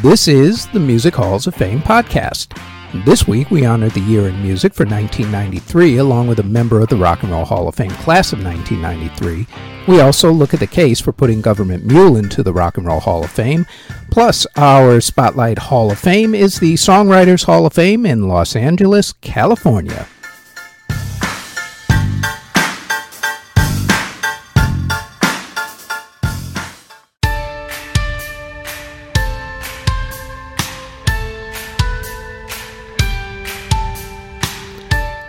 [0.00, 2.56] This is the Music Halls of Fame podcast.
[3.04, 6.88] This week we honor the year in music for 1993 along with a member of
[6.88, 9.44] the Rock and Roll Hall of Fame class of 1993.
[9.88, 13.00] We also look at the case for putting Government Mule into the Rock and Roll
[13.00, 13.66] Hall of Fame.
[14.12, 19.14] Plus, our Spotlight Hall of Fame is the Songwriters Hall of Fame in Los Angeles,
[19.14, 20.06] California.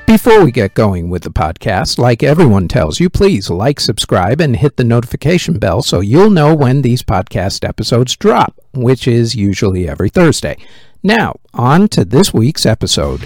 [0.10, 4.56] Before we get going with the podcast, like everyone tells you, please like, subscribe, and
[4.56, 9.88] hit the notification bell so you'll know when these podcast episodes drop, which is usually
[9.88, 10.58] every Thursday.
[11.04, 13.20] Now, on to this week's episode.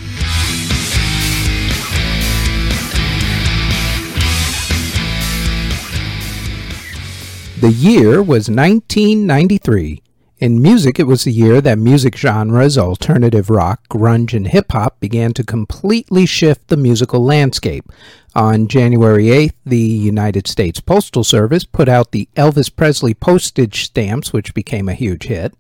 [7.61, 10.03] The year was 1993.
[10.43, 14.99] In music, it was the year that music genres, alternative rock, grunge, and hip hop
[14.99, 17.85] began to completely shift the musical landscape.
[18.35, 24.33] On January 8th, the United States Postal Service put out the Elvis Presley postage stamps,
[24.33, 25.53] which became a huge hit.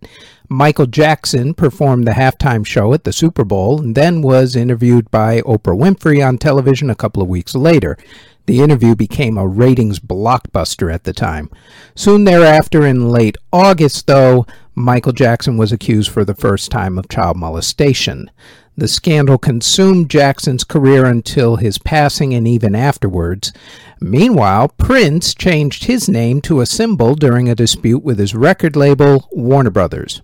[0.49, 5.39] Michael Jackson performed the halftime show at the Super Bowl and then was interviewed by
[5.43, 7.97] Oprah Winfrey on television a couple of weeks later.
[8.45, 11.49] The interview became a ratings blockbuster at the time.
[11.95, 14.45] Soon thereafter, in late August, though,
[14.75, 18.31] Michael Jackson was accused for the first time of child molestation.
[18.75, 23.53] The scandal consumed Jackson's career until his passing and even afterwards.
[24.01, 29.29] Meanwhile, Prince changed his name to a symbol during a dispute with his record label,
[29.31, 30.23] Warner Brothers.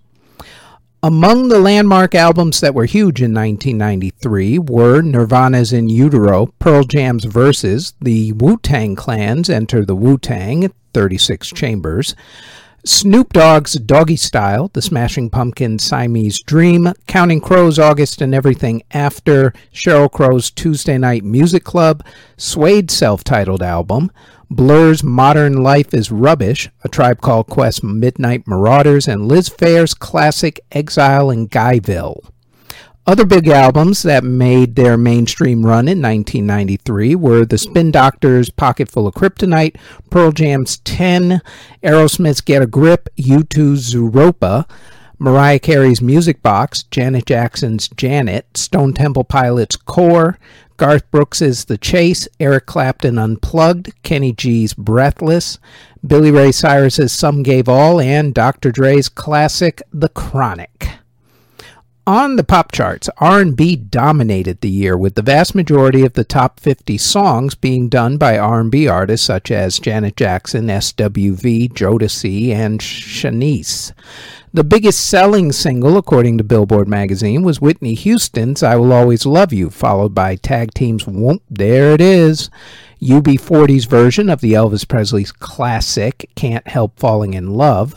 [1.02, 7.24] Among the landmark albums that were huge in 1993 were Nirvana's In Utero, Pearl Jam's
[7.24, 12.14] Vs., the Wu Tang Clan's Enter the Wu Tang, 36 Chambers,
[12.84, 20.10] Snoop Dogg's Doggystyle, The Smashing Pumpkins' Siamese Dream, Counting Crows' August and Everything After, Sheryl
[20.10, 22.02] Crow's Tuesday Night Music Club,
[22.38, 24.10] Suede's self titled album,
[24.50, 30.58] Blur's Modern Life is Rubbish, A Tribe Called Quest Midnight Marauders, and Liz Phair's classic
[30.72, 32.30] Exile in Guyville.
[33.10, 38.88] Other big albums that made their mainstream run in 1993 were The Spin Doctors' Pocket
[38.88, 39.74] Full of Kryptonite,
[40.10, 41.42] Pearl Jam's 10,
[41.82, 44.70] Aerosmith's Get a Grip, U2's Zooropa,
[45.18, 50.38] Mariah Carey's Music Box, Janet Jackson's Janet, Stone Temple Pilots' Core,
[50.76, 55.58] Garth Brooks's The Chase, Eric Clapton Unplugged, Kenny G's Breathless,
[56.06, 58.70] Billy Ray Cyrus's Some Gave All, and Dr.
[58.70, 60.99] Dre's classic The Chronic.
[62.06, 66.58] On the pop charts, R&B dominated the year with the vast majority of the top
[66.58, 73.92] 50 songs being done by R&B artists such as Janet Jackson, SWV, Jodeci, and Shanice.
[74.52, 79.52] The biggest selling single, according to Billboard magazine, was Whitney Houston's I Will Always Love
[79.52, 82.50] You, followed by Tag Team's Whoop, There It Is,
[83.02, 87.94] UB40's version of the Elvis Presley's classic Can't Help Falling in Love,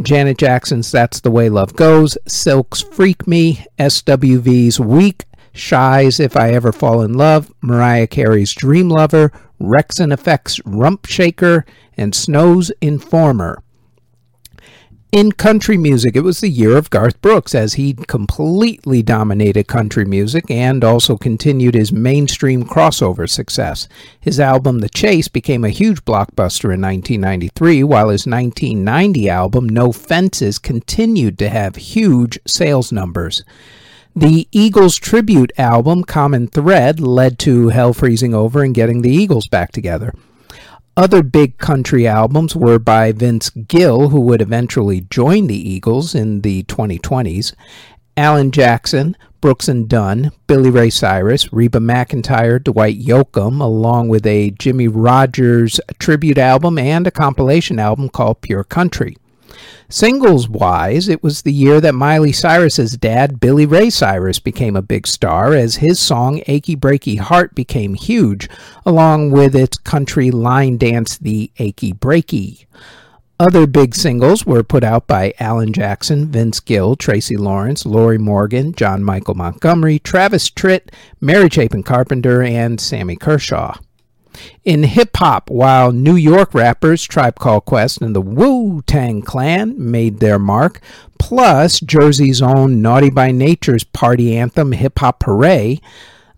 [0.00, 6.52] Janet Jackson's That's the Way Love Goes, Silk's Freak Me, SWV's Weak, Shai's If I
[6.52, 11.66] Ever Fall in Love, Mariah Carey's Dream Lover, Wreckx-n-Effect's Rump Shaker,
[11.96, 13.62] and Snow's Informer.
[15.10, 20.04] In country music, it was the year of Garth Brooks as he completely dominated country
[20.04, 23.88] music and also continued his mainstream crossover success.
[24.20, 29.92] His album The Chase became a huge blockbuster in 1993, while his 1990 album No
[29.92, 33.42] Fences continued to have huge sales numbers.
[34.14, 39.48] The Eagles tribute album Common Thread led to Hell freezing over and getting the Eagles
[39.48, 40.12] back together.
[40.98, 46.40] Other big country albums were by Vince Gill, who would eventually join the Eagles in
[46.40, 47.54] the 2020s,
[48.16, 54.50] Alan Jackson, Brooks and Dunn, Billy Ray Cyrus, Reba McEntire, Dwight Yoakam, along with a
[54.50, 59.16] Jimmie Rodgers tribute album and a compilation album called Pure Country.
[59.88, 64.82] Singles wise, it was the year that Miley Cyrus's dad, Billy Ray Cyrus, became a
[64.82, 68.48] big star as his song Achy Breaky Heart became huge,
[68.84, 72.66] along with its country line dance, The Achy Breaky.
[73.40, 78.74] Other big singles were put out by Alan Jackson, Vince Gill, Tracy Lawrence, Lorrie Morgan,
[78.74, 83.76] John Michael Montgomery, Travis Tritt, Mary Chapin Carpenter, and Sammy Kershaw.
[84.64, 89.74] In hip hop, while New York rappers Tribe Called Quest and the Wu Tang Clan
[89.76, 90.80] made their mark,
[91.18, 95.80] plus Jersey's own Naughty by Nature's party anthem Hip Hop Hooray,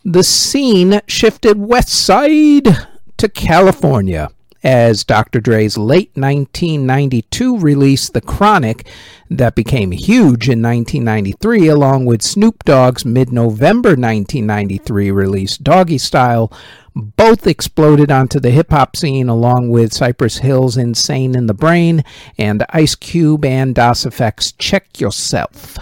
[0.04, 2.68] the scene shifted west side
[3.16, 4.30] to California
[4.62, 5.40] as Dr.
[5.40, 8.86] Dre's late 1992 release, The Chronic,
[9.30, 16.52] that became huge in 1993, along with Snoop Dogg's mid November 1993 release, Doggystyle,
[16.94, 22.04] both exploded onto the hip hop scene along with Cypress Hill's Insane in the Brain
[22.36, 25.78] and Ice Cube and Das EFX's Check Yourself.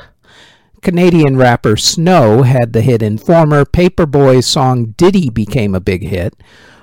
[0.82, 3.64] Canadian rapper Snow had the hit Informer.
[3.64, 6.34] Paperboy's song Ditty became a big hit.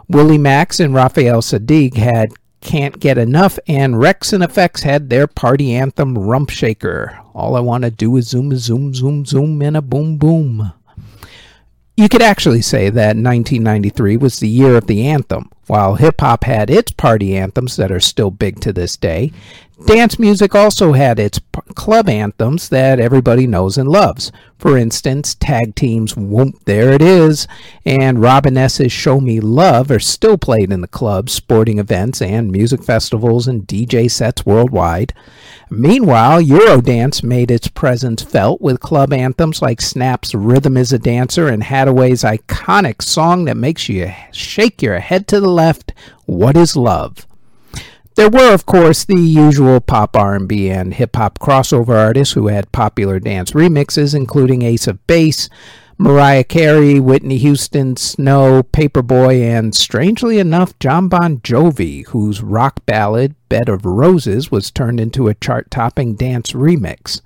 [0.08, 6.18] Willie Max and Raphael Saadiq had Can't Get Enough, and Wreckx-n-Effects had their party anthem
[6.18, 7.20] Rump Shaker.
[7.34, 10.74] All I Want to Do is Zoom, Zoom, Zoom, Zoom, and a Boom, Boom.
[11.98, 15.50] You could actually say that 1993 was the year of the anthem.
[15.68, 19.32] While hip hop had its party anthems that are still big to this day,
[19.86, 21.40] dance music also had its
[21.76, 24.32] club anthems that everybody knows and loves.
[24.58, 27.48] For instance, Tag Team's Whoop, There It Is,
[27.86, 32.52] and Robin S.'s Show Me Love are still played in the clubs, sporting events, and
[32.52, 35.14] music festivals and DJ sets worldwide.
[35.70, 41.48] Meanwhile, Eurodance made its presence felt with club anthems like Snap's Rhythm is a Dancer
[41.48, 45.92] and Haddaway's iconic song that makes you shake your head to the left,
[46.26, 47.28] What is Love?
[48.16, 53.20] There were, of course, the usual pop R&B and hip-hop crossover artists who had popular
[53.20, 55.50] dance remixes, including Ace of Base,
[55.98, 63.36] Mariah Carey, Whitney Houston, Snow, Paperboy, and strangely enough, Jon Bon Jovi, whose rock ballad,
[63.50, 67.20] Bed of Roses, was turned into a chart topping dance remix.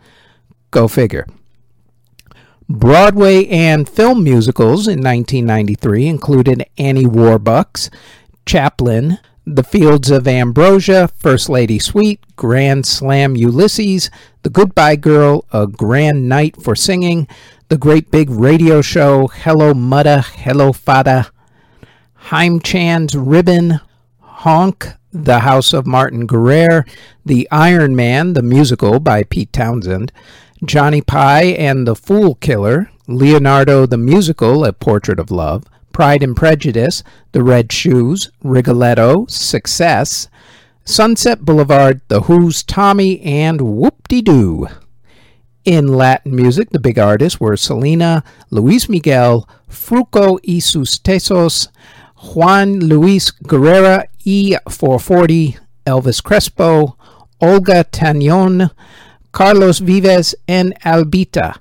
[0.72, 1.28] Go figure.
[2.68, 7.92] Broadway and film musicals in 1993 included Annie Warbucks,
[8.46, 9.20] Chaplin,
[9.52, 14.12] The Fields of Ambrosia, First Lady Suite, Grand Slam Ulysses,
[14.44, 17.28] The Goodbye Girl, A Grand Night for Singing,
[17.68, 21.32] the great big radio show Hello Mudda, Hello Fada,
[22.14, 23.80] Haim Chan's Ribbon,
[24.20, 26.86] Honk, The House of Martin Guerre,
[27.26, 30.12] The Iron Man, the musical by Pete Townshend,
[30.64, 35.64] Johnny Pye and the Fool Killer, Leonardo the Musical, A Portrait of Love,
[36.00, 37.04] Pride and Prejudice,
[37.34, 40.30] The Red Shoes, Rigoletto, Success,
[40.86, 44.70] Sunset Boulevard, The Who's Tommy, and Whoop-de-Doo.
[45.66, 51.68] In Latin music, the big artists were Selena, Luis Miguel, Fruko y sus Tesos,
[52.16, 56.96] Juan Luis Guerra y 440, Elvis Crespo,
[57.42, 58.72] Olga Tañón,
[59.34, 61.60] Carlos Vives, and Alvita.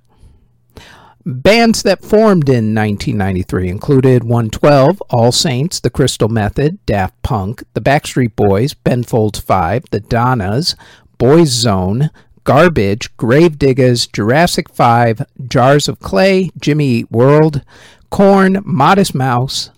[1.30, 7.82] Bands that formed in 1993 included 112, All Saints, The Crystal Method, Daft Punk, The
[7.82, 10.75] Backstreet Boys, Ben Folds 5, The Donnas,
[11.19, 12.08] Boyzone,
[12.44, 17.60] Garbage, Gravediggaz, Jurassic 5, Jars of Clay, Jimmy Eat World,
[18.08, 19.70] Korn, Modest Mouse,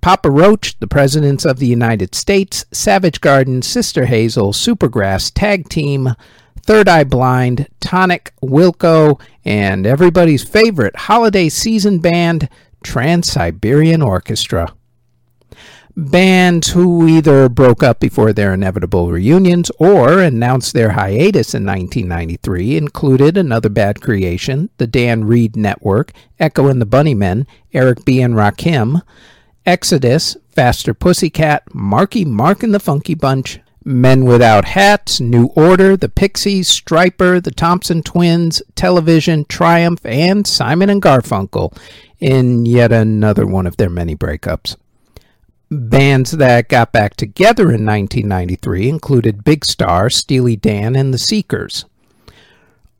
[0.00, 6.14] Papa Roach, The Presidents of the United States, Savage Garden, Sister Hazel, Supergrass, Tag Team,
[6.64, 12.48] Third Eye Blind, Tonic, Wilco, and everybody's favorite holiday season band,
[12.82, 14.72] Trans Siberian Orchestra.
[15.94, 22.78] Bands who either broke up before their inevitable reunions or announced their hiatus in 1993
[22.78, 28.22] included Another Bad Creation, the Dan Reed Network, Echo and the Bunnymen, Eric B.
[28.22, 29.02] and Rakim,
[29.66, 36.08] Exodus, Faster Pussycat, Marky Mark and the Funky Bunch, Men Without Hats, New Order, The
[36.08, 41.76] Pixies, Stryper, The Thompson Twins, Television, Triumph, and Simon and Garfunkel
[42.18, 44.76] in yet another one of their many breakups.
[45.70, 51.84] Bands that got back together in 1993 included Big Star, Steely Dan, and The Seekers.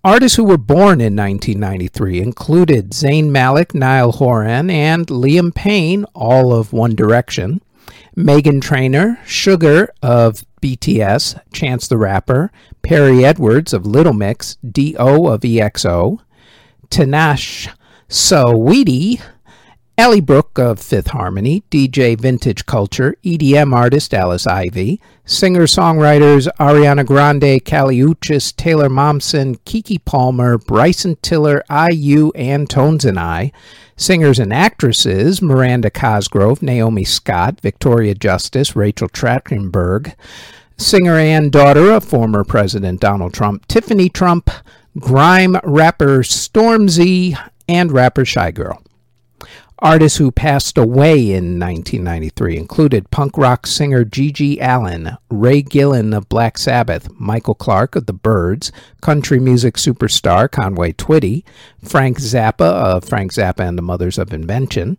[0.02, 6.52] Artists who were born in 1993 included Zayn Malik, Niall Horan, and Liam Payne, all
[6.52, 7.62] of One Direction,
[8.14, 12.50] Meghan Trainor, Suga of BTS, Chance the Rapper,
[12.82, 15.26] Perrie Edwards of Little Mix, D.O.
[15.26, 16.20] of EXO,
[16.88, 17.68] Tinashe
[18.08, 19.20] Saweetie,
[19.96, 27.64] Ally Brooke of Fifth Harmony, DJ Vintage Culture, EDM artist Alice Ivy, singer-songwriters Ariana Grande,
[27.64, 33.52] Kali Uchis, Taylor Momsen, Keke Palmer, Bryson Tiller, IU, and Tones and I,
[33.96, 40.16] singers and actresses Miranda Cosgrove, Naomi Scott, Victoria Justice, Rachel Trachtenberg,
[40.76, 44.50] singer and daughter of former President Donald Trump, Tiffany Trump,
[44.98, 48.84] grime rapper Stormzy, and rapper Shygirl.
[49.80, 56.28] Artists who passed away in 1993 included punk rock singer GG Allin, Ray Gillen of
[56.28, 61.42] Black Sabbath, Michael Clarke of The Byrds, country music superstar Conway Twitty,
[61.82, 64.96] Frank Zappa of Frank Zappa and the Mothers of Invention,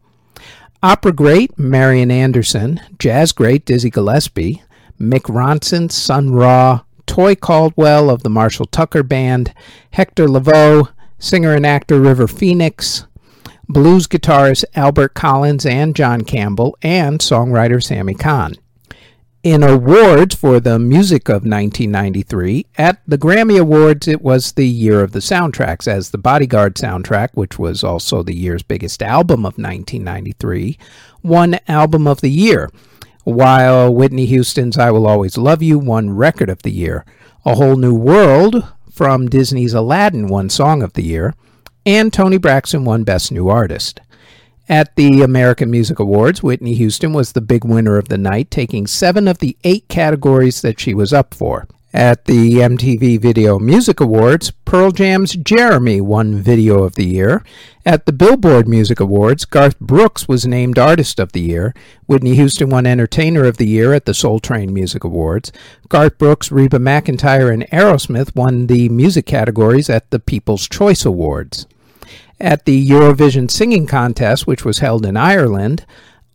[0.84, 4.62] opera great Marian Anderson, jazz great Dizzy Gillespie,
[5.00, 9.54] Mick Ronson, Sun Ra, Toy Caldwell of the Marshall Tucker Band,
[9.92, 13.08] Hector Lavoe, singer and actor River Phoenix,
[13.68, 18.56] blues guitarist Albert Collins and John Campbell, and songwriter Sammy Cahn.
[19.46, 25.02] In awards for the music of 1993, at the Grammy Awards, it was the year
[25.02, 29.60] of the soundtracks, as the Bodyguard soundtrack, which was also the year's biggest album of
[29.60, 30.80] 1993,
[31.22, 32.72] won Album of the Year,
[33.24, 37.06] while Whitney Houston's I Will Always Love You won Record of the Year.
[37.46, 41.36] A Whole New World from Disney's Aladdin won Song of the Year,
[41.86, 44.02] and Toni Braxton won Best New Artist.
[44.68, 48.88] At the American Music Awards, Whitney Houston was the big winner of the night, taking
[48.88, 51.68] seven of the eight categories that she was up for.
[51.94, 57.42] At the MTV Video Music Awards, Pearl Jam's Jeremy won Video of the Year.
[57.86, 61.74] At the Billboard Music Awards, Garth Brooks was named Artist of the Year.
[62.08, 65.54] Whitney Houston won Entertainer of the Year at the Soul Train Music Awards.
[65.88, 71.66] Garth Brooks, Reba McEntire, and Aerosmith won the music categories at the People's Choice Awards.
[72.40, 75.86] At the Eurovision Singing Contest, which was held in Ireland,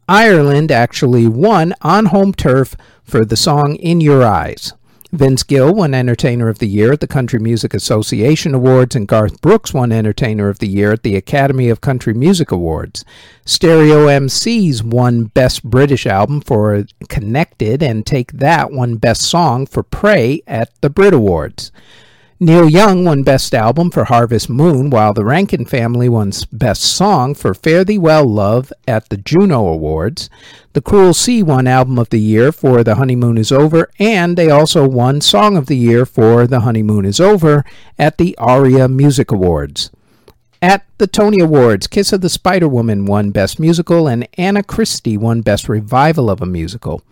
[0.09, 4.73] Ireland actually won on home turf for the song In Your Eyes.
[5.13, 9.41] Vince Gill won Entertainer of the Year at the Country Music Association Awards, and Garth
[9.41, 13.05] Brooks won Entertainer of the Year at the Academy of Country Music Awards.
[13.45, 19.83] Stereo MCs won Best British Album for Connected, and Take That won Best Song for
[19.83, 21.73] Pray at the Brit Awards.
[22.43, 27.35] Neil Young won Best Album for Harvest Moon, while the Rankin family won Best Song
[27.35, 30.31] for Fare Thee Well Love at the Juno Awards.
[30.73, 34.49] The Cruel Sea won Album of the Year for The Honeymoon Is Over, and they
[34.49, 37.63] also won Song of the Year for The Honeymoon Is Over
[37.99, 39.91] at the ARIA Music Awards.
[40.63, 45.19] At the Tony Awards, Kiss of the Spider Woman won Best Musical, and Anna Christie
[45.19, 47.03] won Best Revival of a Musical.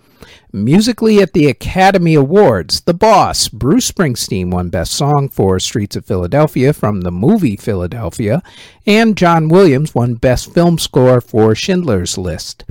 [0.53, 6.07] Musically at the Academy Awards, The Boss, Bruce Springsteen won Best Song for Streets of
[6.07, 8.43] Philadelphia from the movie Philadelphia,
[8.87, 12.65] and John Williams won Best Film Score for Schindler's List.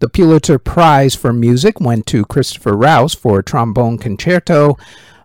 [0.00, 4.78] The Pulitzer Prize for Music went to Christopher Rouse for Trombone Concerto,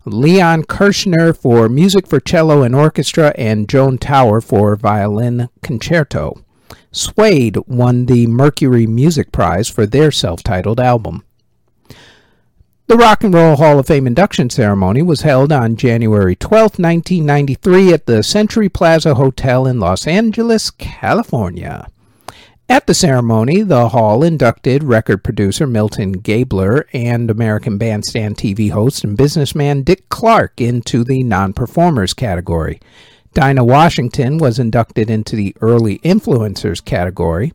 [0.05, 6.43] Leon Kirchner for Music for Cello and Orchestra, and Joan Tower for Violin Concerto.
[6.91, 11.23] Suede won the Mercury Music Prize for their self titled album.
[12.93, 17.91] The Rock and Roll Hall of Fame induction ceremony was held on January 12, 1993
[17.91, 21.87] at the Century Plaza Hotel in Los Angeles, California.
[22.69, 29.03] At the ceremony, the hall inducted record producer Milton Gabler and American Bandstand TV host
[29.03, 32.79] and businessman Dick Clark into the non performers category.
[33.33, 37.53] Dinah Washington was inducted into the early influencers category.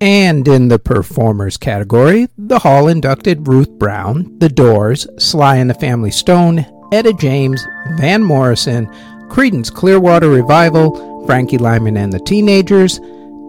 [0.00, 5.74] And in the performers category, the Hall inducted Ruth Brown, The Doors, Sly and the
[5.74, 8.86] Family Stone, Etta James, Van Morrison,
[9.28, 12.98] Creedence Clearwater Revival, Frankie Lymon and the Teenagers,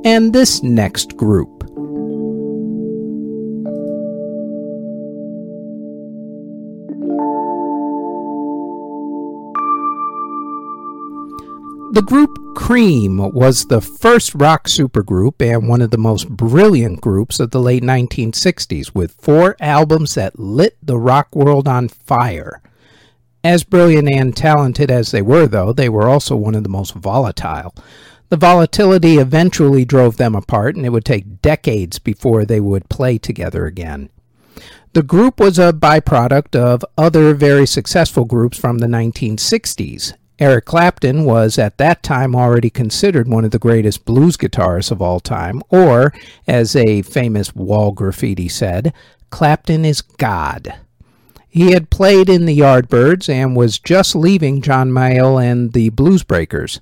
[0.06, 1.70] and this next group.
[11.92, 17.40] The group Cream was the first rock supergroup and one of the most brilliant groups
[17.40, 22.62] of the late 1960s, with four albums that lit the rock world on fire.
[23.44, 26.96] As brilliant and talented as they were, though, they were also one of the most
[26.96, 27.76] volatile.
[28.30, 33.18] The volatility eventually drove them apart, and it would take decades before they would play
[33.18, 34.10] together again.
[34.94, 41.24] The group was a byproduct of other very successful groups from the 1960s, Eric Clapton
[41.24, 45.62] was at that time already considered one of the greatest blues guitarists of all time,
[45.70, 46.14] or,
[46.46, 48.94] as a famous wall graffiti said,
[49.30, 50.76] Clapton is God.
[51.56, 56.82] He had played in the Yardbirds and was just leaving John Mayall and the Bluesbreakers.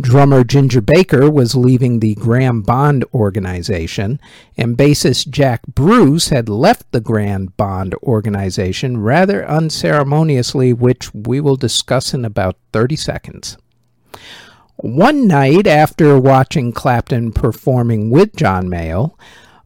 [0.00, 4.18] Drummer Ginger Baker was leaving the Graham Bond organization,
[4.56, 11.56] and bassist Jack Bruce had left the Graham Bond organization rather unceremoniously, which we will
[11.56, 13.58] discuss in about 30 seconds.
[14.76, 19.18] One night after watching Clapton performing with John Mayall,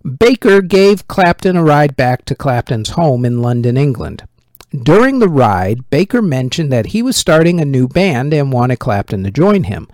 [0.03, 4.25] Baker gave Clapton a ride back to Clapton's home in London, England.
[4.71, 9.25] During the ride, Baker mentioned that he was starting a new band and wanted Clapton
[9.25, 9.89] to join him.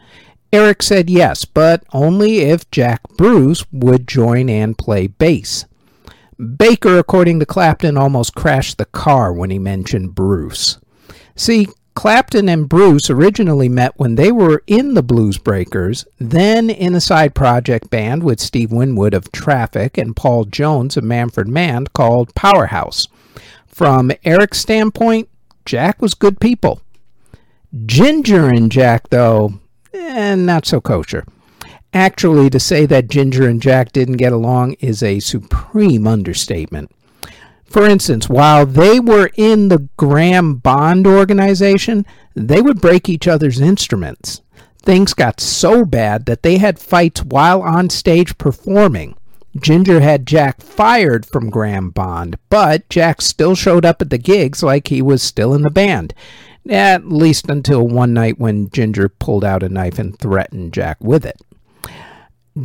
[0.53, 5.65] Eric said yes, but only if Jack Bruce would join and play bass.
[6.57, 10.79] Baker, according to Clapton, almost crashed the car when he mentioned Bruce.
[11.37, 16.95] See, Clapton and Bruce originally met when they were in the Blues Breakers, then in
[16.97, 21.87] a side project band with Steve Winwood of Traffic and Paul Jones of Manfred Mann
[21.95, 23.07] called Powerhouse.
[23.75, 25.29] From Eric's standpoint,
[25.65, 26.81] Jack was good people.
[27.85, 29.55] Ginger and Jack, though,
[29.93, 31.25] eh, not so kosher.
[31.93, 36.93] Actually, to say that Ginger and Jack didn't get along is a supreme understatement.
[37.65, 43.61] For instance, while they were in the Graham Bond organization, they would break each other's
[43.61, 44.41] instruments.
[44.79, 49.17] Things got so bad that they had fights while on stage performing.
[49.57, 54.63] Ginger had Jack fired from Graham Bond, but Jack still showed up at the gigs
[54.63, 56.13] like he was still in the band.
[56.69, 61.25] At least until one night when Ginger pulled out a knife and threatened Jack with
[61.27, 61.41] it.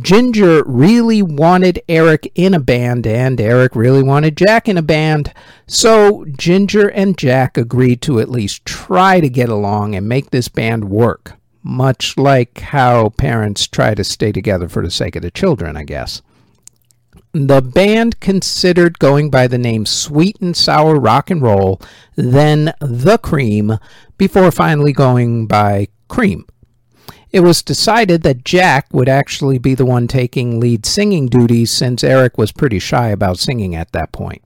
[0.00, 5.34] Ginger really wanted Eric in a band, and Eric really wanted Jack in a band.
[5.66, 10.48] So Ginger and Jack agreed to at least try to get along and make this
[10.48, 11.34] band work.
[11.62, 15.82] Much like how parents try to stay together for the sake of the children, I
[15.82, 16.22] guess.
[17.32, 21.80] The band considered going by the name Sweet and Sour Rock and Roll,
[22.16, 23.78] then The Cream,
[24.18, 26.44] before finally going by Cream.
[27.30, 32.02] It was decided that Jack would actually be the one taking lead singing duties since
[32.02, 34.42] Eric was pretty shy about singing at that point.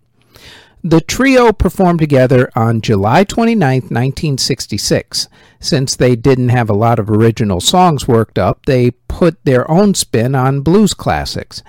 [0.82, 5.28] The trio performed together on July 29, 1966.
[5.58, 9.94] Since they didn't have a lot of original songs worked up, they put their own
[9.94, 11.62] spin on blues classics.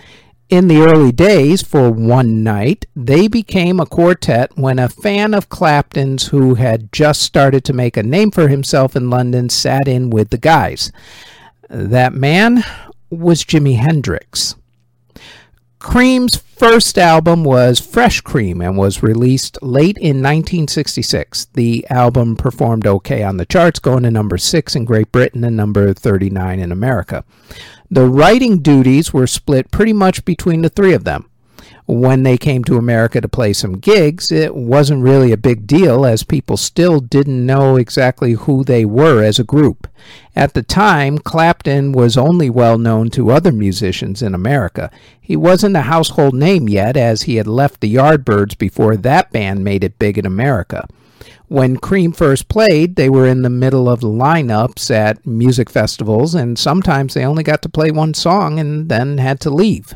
[0.47, 5.49] In the early days, for one night, they became a quartet when a fan of
[5.49, 10.11] Clapton's who had just started to make a name for himself in London sat in
[10.11, 10.91] with the guys.
[11.67, 12.63] That man
[13.09, 14.55] was Jimi Hendrix.
[15.86, 21.46] Cream's first album was Fresh Cream and was released late in 1966.
[21.54, 25.56] The album performed okay on the charts, going to number 6 in Great Britain and
[25.56, 27.24] number 39 in America.
[27.92, 31.30] The writing duties were split pretty much between the three of them.
[31.88, 36.04] When they came to America to play some gigs, it wasn't really a big deal
[36.04, 39.88] as people still didn't know exactly who they were as a group.
[40.36, 44.89] At the time, Clapton was only well known to other musicians in America.
[45.21, 49.63] He wasn't a household name yet as he had left the Yardbirds before that band
[49.63, 50.88] made it big in America.
[51.48, 56.58] When Cream first played, they were in the middle of lineups at music festivals, and
[56.58, 59.93] sometimes they only got to play one song and then had to leave.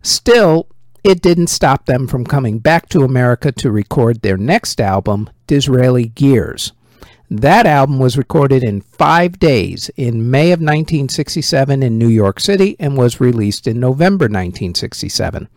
[0.00, 0.68] Still,
[1.06, 6.06] it didn't stop them from coming back to America to record their next album, Disraeli
[6.06, 6.72] Gears.
[7.30, 12.76] That album was recorded in five days in May of 1967 in New York City
[12.80, 15.48] and was released in November 1967.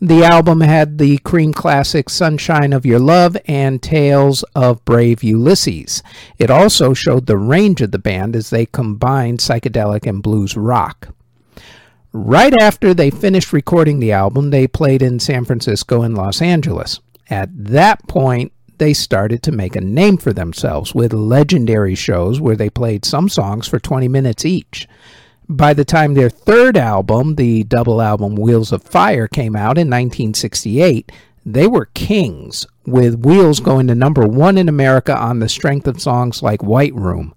[0.00, 6.02] The album had the Cream classic Sunshine of Your Love and Tales of Brave Ulysses.
[6.38, 11.14] It also showed the range of the band as they combined psychedelic and blues rock.
[12.14, 17.00] Right after they finished recording the album, they played in San Francisco and Los Angeles.
[17.30, 22.56] At that point, they started to make a name for themselves with legendary shows where
[22.56, 24.86] they played some songs for 20 minutes each.
[25.48, 29.88] By the time their third album, the double album Wheels of Fire, came out in
[29.88, 31.10] 1968,
[31.46, 36.00] they were kings, with Wheels going to number one in America on the strength of
[36.00, 37.34] songs like White Room.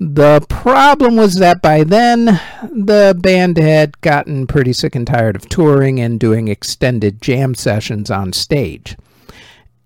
[0.00, 5.48] The problem was that by then, the band had gotten pretty sick and tired of
[5.48, 8.96] touring and doing extended jam sessions on stage.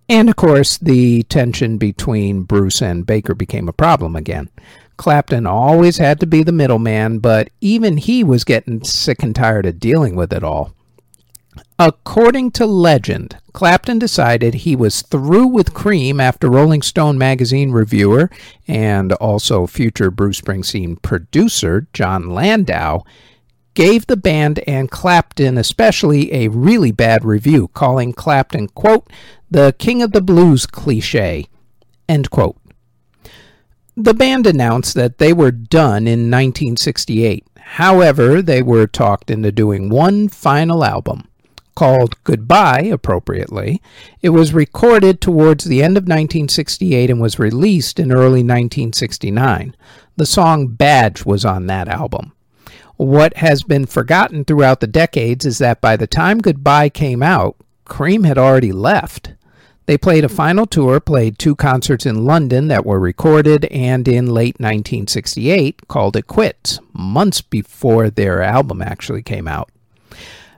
[0.09, 4.49] And of course, the tension between Bruce and Baker became a problem again.
[4.97, 9.67] Clapton always had to be the middleman, but even he was getting sick and tired
[9.67, 10.73] of dealing with it all.
[11.79, 18.31] According to legend, Clapton decided he was through with Cream after Rolling Stone magazine reviewer
[18.69, 23.03] and also future Bruce Springsteen producer Jon Landau
[23.75, 29.11] gave the band and Clapton especially a really bad review, calling Clapton, quote,
[29.51, 31.47] the king of the blues cliche,
[32.09, 32.57] end quote.
[33.97, 37.45] The band announced that they were done in 1968.
[37.59, 41.29] However, they were talked into doing one final album.
[41.79, 43.81] Called Goodbye, appropriately,
[44.21, 49.77] it was recorded towards the end of 1968 and was released in early 1969.
[50.17, 52.33] The song Badge was on that album.
[52.97, 57.55] What has been forgotten throughout the decades is that by the time Goodbye came out,
[57.85, 59.35] Cream had already left.
[59.87, 64.27] They played a final tour, played two concerts in London that were recorded, and in
[64.27, 69.71] late 1968 called it quits, months before their album actually came out.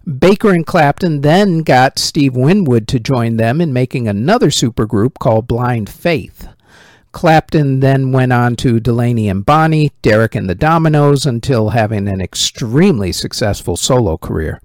[0.07, 5.47] Baker and Clapton then got Steve Winwood to join them in making another supergroup called
[5.47, 6.49] Blind Faith.
[7.13, 12.21] Clapton then went on to Delaney and Bonnie, Derek and the Dominos, until having an
[12.21, 14.61] extremely successful solo career.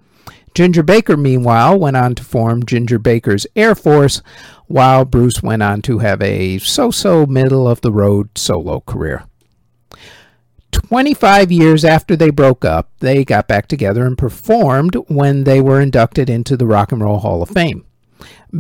[0.53, 4.21] Ginger Baker, meanwhile, went on to form Ginger Baker's Air Force,
[4.67, 9.25] while Bruce went on to have a so so middle of the road solo career.
[10.75, 15.79] 25 years after they broke up, they got back together and performed when they were
[15.79, 17.85] inducted into the Rock and Roll Hall of Fame.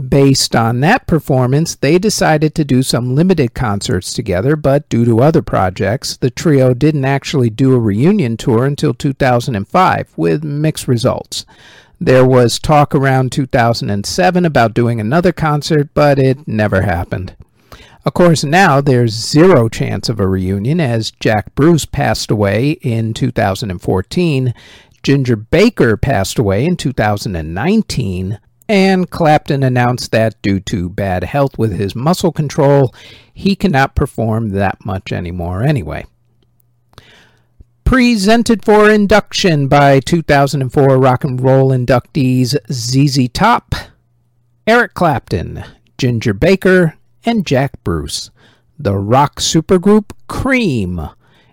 [0.09, 5.21] Based on that performance, they decided to do some limited concerts together, but due to
[5.21, 11.45] other projects, the trio didn't actually do a reunion tour until 2005 with mixed results.
[11.99, 17.35] There was talk around 2007 about doing another concert, but it never happened.
[18.05, 23.15] Of course, now there's zero chance of a reunion as Jack Bruce passed away in
[23.15, 24.53] 2014,
[25.01, 28.39] Ginger Baker passed away in 2019,
[28.69, 32.93] and Clapton announced that due to bad health with his muscle control,
[33.33, 36.05] he cannot perform that much anymore anyway.
[37.85, 43.73] Presented for induction by 2004 rock and roll inductees ZZ Top,
[44.67, 45.63] Eric Clapton,
[45.97, 48.31] Ginger Baker, and Jack Bruce.
[48.77, 51.09] The rock supergroup Cream,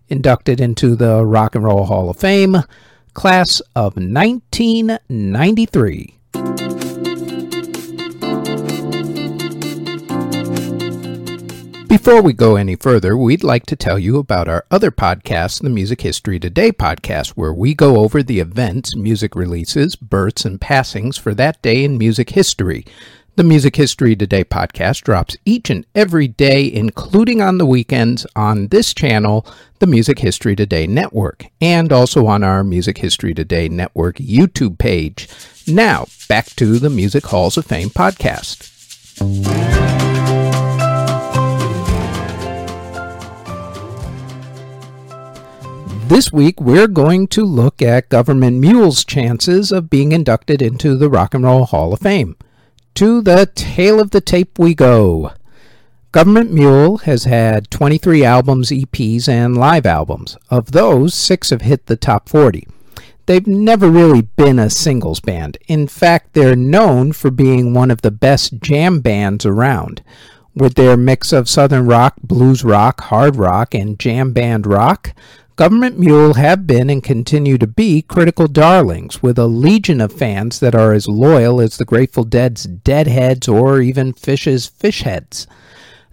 [0.09, 2.57] inducted into the Rock and Roll Hall of Fame,
[3.15, 6.19] class of 1993.
[11.89, 15.71] Before we go any further, we'd like to tell you about our other podcast, the
[15.71, 21.17] Music History Today podcast, where we go over the events, music releases, births, and passings
[21.17, 22.85] for that day in music history.
[23.35, 28.69] The Music History Today podcast drops each and every day, including on the weekends, on
[28.69, 29.47] this channel,
[29.79, 35.31] the Music History Today Network, and also on our Music History Today Network YouTube page.
[35.67, 38.69] Now, back to the Music Halls of Fame podcast.
[46.11, 51.09] This week, we're going to look at Government Mule's chances of being inducted into the
[51.09, 52.37] Rock and Roll Hall of Fame.
[52.97, 55.33] To the tail of the tape we go.
[56.13, 60.37] Government Mule has had 23 albums, EPs, and live albums.
[60.51, 62.69] Of those, six have hit the top 40.
[63.25, 65.57] They've never really been a singles band.
[65.69, 70.03] In fact, they're known for being one of the best jam bands around.
[70.55, 75.15] With their mix of southern rock, blues rock, hard rock, and jam band rock,
[75.57, 80.61] Government Mule have been and continue to be critical darlings, with a legion of fans
[80.61, 85.47] that are as loyal as the Grateful Dead's Deadheads or even Phish's Phishheads.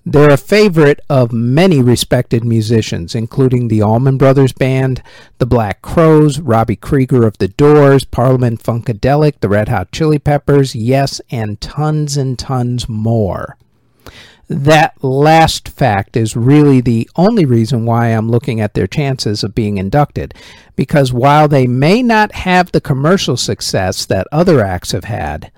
[0.05, 5.01] They're a favorite of many respected musicians, including the Allman Brothers Band,
[5.37, 10.75] the Black Crowes, Robbie Krieger of the Doors, Parliament Funkadelic, the Red Hot Chili Peppers,
[10.75, 13.55] yes, and tons and tons more.
[14.49, 19.53] That last fact is really the only reason why I'm looking at their chances of
[19.53, 20.33] being inducted.
[20.75, 25.51] Because while they may not have the commercial success that other acts have had,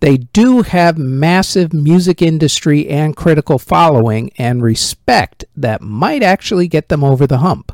[0.00, 6.88] they do have massive music industry and critical following and respect that might actually get
[6.88, 7.72] them over the hump.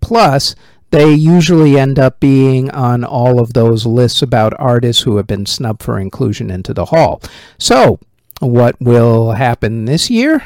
[0.00, 0.54] Plus,
[0.90, 5.44] they usually end up being on all of those lists about artists who have been
[5.44, 7.20] snubbed for inclusion into the hall.
[7.58, 8.00] So,
[8.40, 10.42] what will happen this year?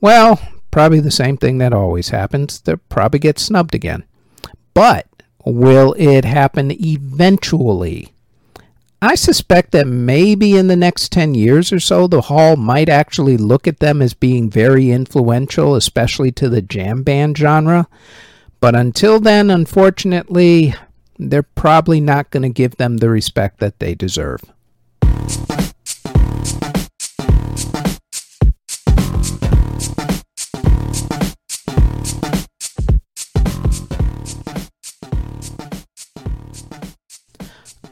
[0.00, 2.60] Well, probably the same thing that always happens.
[2.60, 4.04] They'll probably get snubbed again.
[4.74, 5.06] But
[5.44, 8.12] will it happen eventually?
[9.00, 13.36] I suspect that maybe in the next 10 years or so, the Hall might actually
[13.36, 17.86] look at them as being very influential, especially to the jam band genre.
[18.60, 20.74] But until then, unfortunately,
[21.16, 24.40] they're probably not going to give them the respect that they deserve.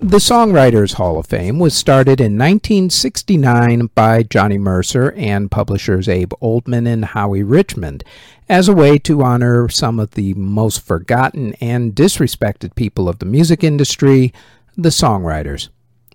[0.07, 6.33] The Songwriters Hall of Fame was started in 1969 by Johnny Mercer and publishers Abe
[6.41, 8.05] Olman and Howie Richmond
[8.49, 13.27] as a way to honor some of the most forgotten and disrespected people of the
[13.27, 14.33] music industry,
[14.77, 15.71] the songwriters.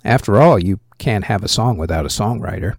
[0.06, 2.76] After all, you can't have a song without a songwriter.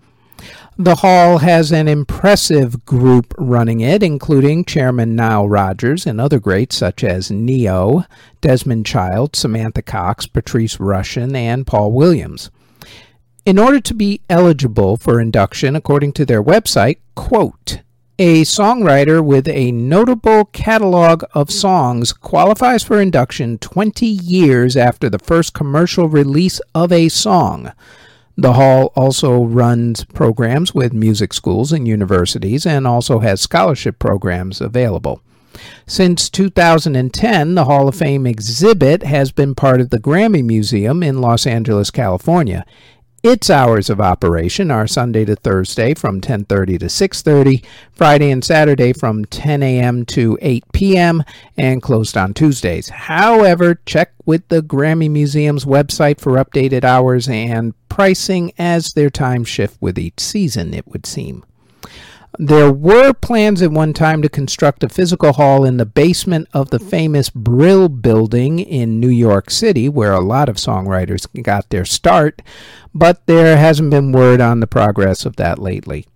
[0.78, 6.76] The Hall has an impressive group running it, including Chairman Nile Rodgers and other greats
[6.76, 8.04] such as Ne-Yo,
[8.40, 12.50] Desmond Child, Samantha Cox, Patrice Rushen, and Paul Williams.
[13.44, 17.82] In order to be eligible for induction, according to their website, quote,
[18.18, 25.18] a songwriter with a notable catalog of songs qualifies for induction 20 years after the
[25.18, 27.72] first commercial release of a song.
[28.36, 34.60] The Hall also runs programs with music schools and universities and also has scholarship programs
[34.60, 35.20] available.
[35.86, 41.20] Since 2010, the Hall of Fame exhibit has been part of the Grammy Museum in
[41.20, 42.64] Los Angeles, California.
[43.22, 48.92] Its hours of operation are Sunday to Thursday from 10:30 to 6:30, Friday and Saturday
[48.92, 50.04] from 10 a.m.
[50.06, 51.22] to 8 p.m.,
[51.56, 52.88] and closed on Tuesdays.
[52.88, 59.48] However, check with the Grammy Museum's website for updated hours and pricing as their times
[59.48, 61.44] shift with each season, it would seem.
[62.38, 66.70] There were plans at one time to construct a physical hall in the basement of
[66.70, 71.84] the famous Brill building in New York City, where a lot of songwriters got their
[71.84, 72.40] start,
[72.94, 76.06] but there hasn't been word on the progress of that lately.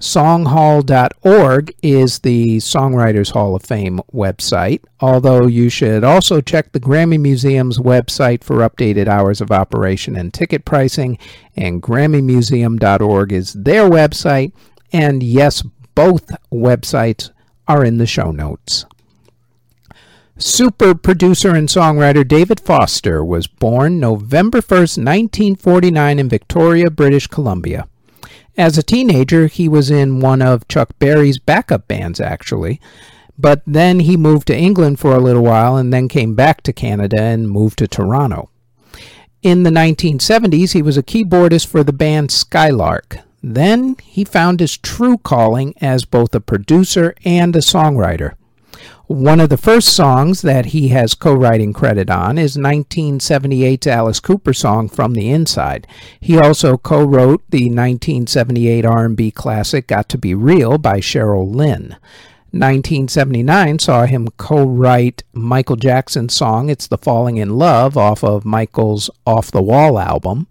[0.00, 7.18] Songhall.org is the Songwriters Hall of Fame website, although you should also check the Grammy
[7.18, 11.16] Museum's website for updated hours of operation and ticket pricing,
[11.56, 14.52] and GrammyMuseum.org is their website,
[14.94, 15.62] and yes,
[15.96, 17.30] both websites
[17.66, 18.86] are in the show notes.
[20.38, 27.88] Super producer and songwriter David Foster was born November 1st, 1949, in Victoria, British Columbia.
[28.56, 32.80] As a teenager, he was in one of Chuck Berry's backup bands, actually.
[33.36, 36.72] But then he moved to England for a little while and then came back to
[36.72, 38.48] Canada and moved to Toronto.
[39.42, 43.18] In the 1970s, he was a keyboardist for the band Skylark.
[43.46, 48.36] Then he found his true calling as both a producer and a songwriter.
[49.06, 54.54] One of the first songs that he has co-writing credit on is 1978's Alice Cooper
[54.54, 55.86] song From the Inside.
[56.18, 61.96] He also co-wrote the 1978 R&B classic Got to Be Real by Cheryl Lynn.
[62.50, 69.10] 1979 saw him co-write Michael Jackson's song It's the Falling in Love off of Michael's
[69.26, 70.46] Off the Wall album.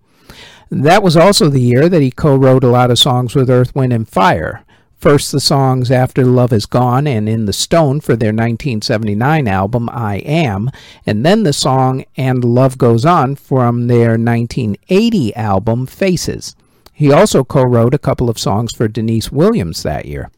[0.81, 3.75] That was also the year that he co wrote a lot of songs with Earth,
[3.75, 4.63] Wind, and Fire.
[4.97, 9.87] First, the songs After Love Is Gone and In the Stone for their 1979 album
[9.91, 10.71] I Am,
[11.05, 16.55] and then the song And Love Goes On from their 1980 album Faces.
[16.91, 20.31] He also co wrote a couple of songs for Deniece Williams that year.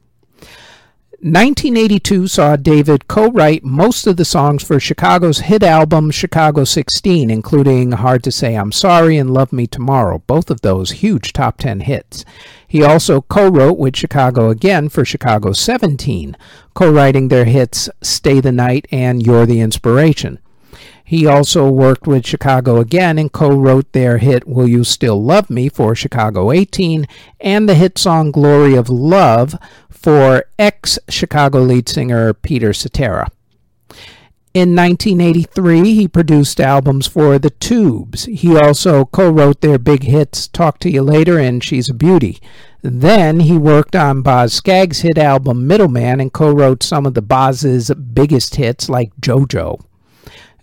[1.26, 7.32] 1982 saw David co write most of the songs for Chicago's hit album Chicago 16,
[7.32, 11.58] including Hard to Say I'm Sorry and Love Me Tomorrow, both of those huge top
[11.58, 12.26] 10 hits.
[12.68, 16.38] He also co wrote with Chicago again for Chicago 17,
[16.76, 20.38] co writing their hits Stay the Night and You're the Inspiration.
[21.08, 25.52] He also worked with Chicago again and co wrote their hit Will You Still Love
[25.52, 27.06] Me for Chicago 18
[27.40, 29.56] and the hit song Glory of Love
[29.88, 33.28] for ex Chicago lead singer Peter Cetera.
[34.56, 38.26] In 1983, he produced albums for The Tubes.
[38.26, 42.40] He also co wrote their big hits Talk to You Later and She's a Beauty.
[42.82, 47.22] Then he worked on Boz Scaggs' hit album Middleman and co wrote some of the
[47.22, 49.82] Boz's biggest hits like JoJo.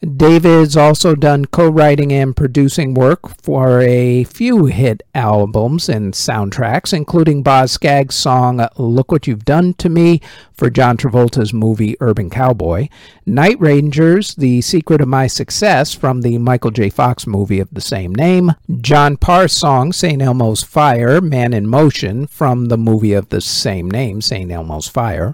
[0.02, 6.92] David's also done co writing and producing work for a few hit albums and soundtracks,
[6.92, 10.20] including Boz Scaggs' song Look What You've Done to Me
[10.52, 12.88] for John Travolta's movie Urban Cowboy,
[13.26, 16.90] Night Rangers, The Secret of My Success from the Michael J.
[16.90, 20.20] Fox movie of the same name, John Parr's song St.
[20.20, 24.50] Elmo's Fire, Man in Motion from the movie of the same name, St.
[24.50, 25.32] Elmo's Fire,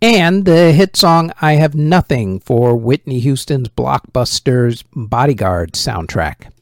[0.00, 6.52] and the hit song I Have Nothing for Whitney Houston's blockbuster's Bodyguard soundtrack.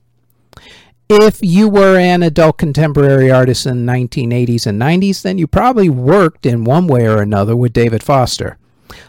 [1.09, 5.89] If you were an adult contemporary artist in the 1980s and 90s, then you probably
[5.89, 8.59] worked in one way or another with David Foster.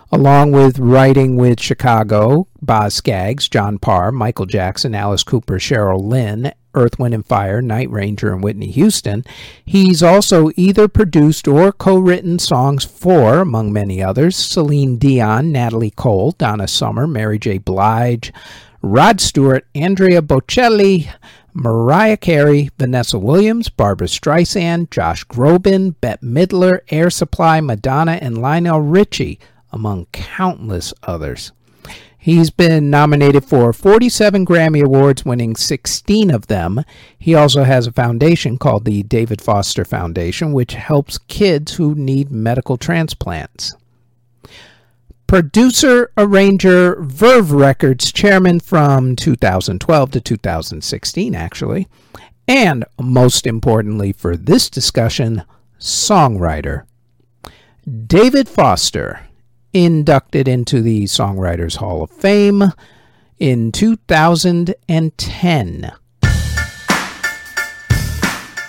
[0.09, 6.53] Along with writing with Chicago, Boz Scaggs, John Parr, Michael Jackson, Alice Cooper, Cheryl Lynn,
[6.73, 9.25] Earth, Wind, and Fire, Night Ranger, and Whitney Houston.
[9.65, 15.91] He's also either produced or co written songs for, among many others, Celine Dion, Natalie
[15.91, 17.57] Cole, Donna Summer, Mary J.
[17.57, 18.31] Blige,
[18.81, 21.11] Rod Stewart, Andrea Bocelli,
[21.53, 28.79] Mariah Carey, Vanessa Williams, Barbra Streisand, Josh Groban, Bette Midler, Air Supply, Madonna, and Lionel
[28.79, 29.39] Richie,
[29.77, 31.51] among countless others.
[32.17, 36.83] He's been nominated for 47 Grammy Awards, winning 16 of them.
[37.17, 42.31] He also has a foundation called the David Foster Foundation, which helps kids who need
[42.31, 43.75] medical transplants.
[45.27, 51.87] Producer, arranger, Verve Records chairman from 2012 to 2016, actually.
[52.47, 55.43] And most importantly for this discussion,
[55.79, 56.85] songwriter.
[58.07, 59.26] David Foster
[59.73, 62.63] inducted into the Songwriters Hall of Fame
[63.39, 65.91] in 2010.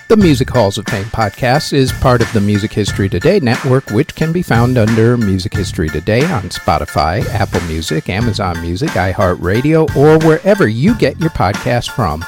[0.09, 4.15] The Music Halls of Fame podcast is part of the Music History Today network, which
[4.15, 10.17] can be found under Music History Today on Spotify, Apple Music, Amazon Music, iHeartRadio, or
[10.27, 12.25] wherever you get your podcast from,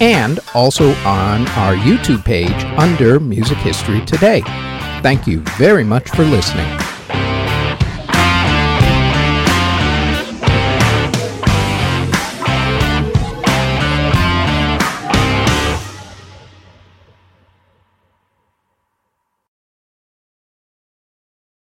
[0.00, 4.42] and also on our YouTube page under Music History Today.
[5.02, 6.83] Thank you very much for listening.